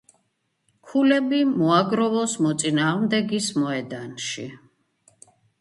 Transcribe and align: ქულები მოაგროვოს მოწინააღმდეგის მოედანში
ქულები 1.27 1.41
მოაგროვოს 1.49 2.35
მოწინააღმდეგის 2.47 3.51
მოედანში 3.61 4.49